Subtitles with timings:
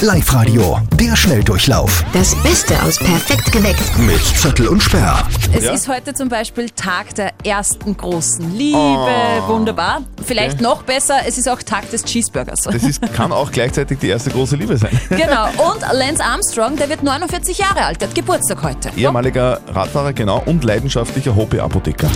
[0.00, 3.96] Live-Radio, der Schnelldurchlauf Das Beste aus Perfekt geweckt.
[3.98, 5.26] mit Zettel und Sperr.
[5.52, 5.72] Es Ja?
[5.72, 8.76] ist heute zum Beispiel Tag der ersten großen Liebe.
[8.76, 9.48] Oh.
[9.48, 10.02] Wunderbar.
[10.26, 12.62] Vielleicht noch besser, es ist auch Tag des Cheeseburgers.
[12.62, 14.90] Das ist, kann auch gleichzeitig die erste große Liebe sein.
[15.08, 15.46] genau.
[15.70, 18.90] Und Lance Armstrong, der wird 49 Jahre alt, der hat Geburtstag heute.
[18.96, 22.08] Ehemaliger Radfahrer, genau, und leidenschaftlicher Hobby-Apotheker.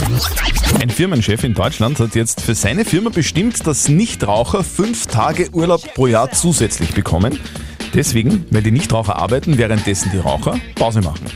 [0.81, 5.83] Ein Firmenchef in Deutschland hat jetzt für seine Firma bestimmt, dass Nichtraucher fünf Tage Urlaub
[5.95, 7.41] pro Jahr zusätzlich bekommen.
[7.95, 11.27] Deswegen, weil die Nichtraucher arbeiten, währenddessen die Raucher Pause machen.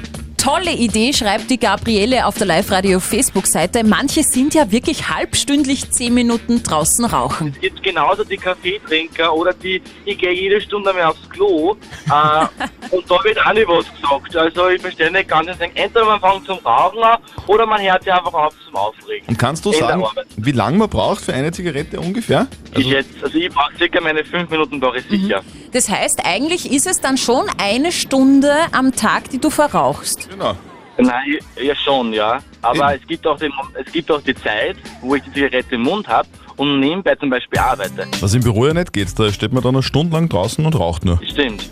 [0.42, 3.84] Tolle Idee, schreibt die Gabriele auf der Live-Radio-Facebook-Seite.
[3.84, 7.54] Manche sind ja wirklich halbstündlich 10 Minuten draußen rauchen.
[7.60, 13.08] gibt genauso die Kaffeetrinker oder die, ich gehe jede Stunde mehr aufs Klo äh, und
[13.08, 14.36] da wird auch nicht was gesagt.
[14.36, 17.80] Also ich verstehe nicht ganz, ich denke, entweder man fängt zum Rauchen an oder man
[17.80, 19.28] hört sich einfach auf zum Aufregen.
[19.28, 20.04] Und kannst du sagen,
[20.38, 22.48] wie lange man braucht für eine Zigarette ungefähr?
[22.76, 25.40] ich jetzt, also ich brauche circa meine fünf Minuten brauche ich sicher.
[25.72, 30.28] Das heißt, eigentlich ist es dann schon eine Stunde am Tag, die du verrauchst.
[30.28, 30.54] Genau.
[30.98, 32.40] Nein, ja schon, ja.
[32.60, 33.02] Aber Eben.
[33.02, 36.06] es gibt, auch den, es gibt auch die Zeit, wo ich die Zigarette im Mund
[36.06, 36.28] habe
[36.62, 38.06] und nebenbei zum Beispiel arbeite.
[38.20, 40.78] Was im Büro ja nicht geht, da steht man dann eine Stunde lang draußen und
[40.78, 41.20] raucht nur.
[41.28, 41.68] Stimmt.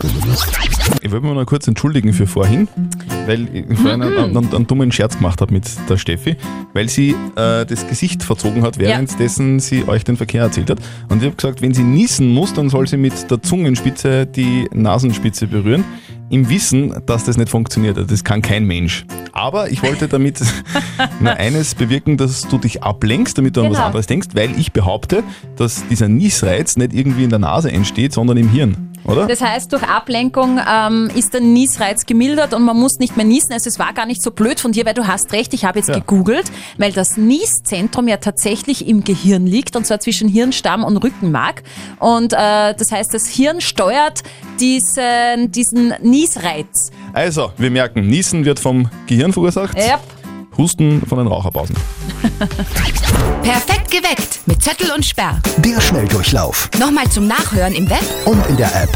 [1.01, 2.67] Ich wollte mich noch kurz entschuldigen für vorhin,
[3.25, 6.35] weil ich vorhin einen, einen, einen dummen Scherz gemacht habe mit der Steffi,
[6.73, 10.79] weil sie äh, das Gesicht verzogen hat, währenddessen sie euch den Verkehr erzählt hat.
[11.07, 14.67] Und ich habe gesagt, wenn sie niesen muss, dann soll sie mit der Zungenspitze die
[14.73, 15.85] Nasenspitze berühren,
[16.31, 17.97] im Wissen, dass das nicht funktioniert.
[17.97, 19.05] Also Das kann kein Mensch.
[19.33, 20.41] Aber ich wollte damit
[21.19, 23.85] nur eines bewirken, dass du dich ablenkst, damit du an was Genau.
[23.87, 25.23] anderes denkst, weil ich behaupte,
[25.57, 28.90] dass dieser Niesreiz nicht irgendwie in der Nase entsteht, sondern im Hirn.
[29.03, 29.27] Oder?
[29.27, 33.51] Das heißt, durch Ablenkung ähm, ist der Niesreiz gemildert und man muss nicht mehr niesen.
[33.53, 35.79] Also es war gar nicht so blöd von dir, weil du hast recht, ich habe
[35.79, 35.95] jetzt Ja.
[35.95, 41.63] gegoogelt, weil das Nieszentrum ja tatsächlich im Gehirn liegt und zwar zwischen Hirnstamm und Rückenmark.
[41.99, 44.21] Und äh, das heißt, das Hirn steuert
[44.59, 46.91] diesen, diesen Niesreiz.
[47.13, 49.99] Also, wir merken, Niesen wird vom Gehirn verursacht, Yep.
[50.57, 51.75] Husten von den Raucherpausen.
[53.43, 55.39] Perfekt geweckt mit Zettel und Sperr.
[55.57, 58.89] Der Schnelldurchlauf Nochmal zum Nachhören im Web und in der App.